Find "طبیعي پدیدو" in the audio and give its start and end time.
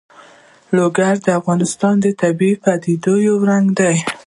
2.21-3.13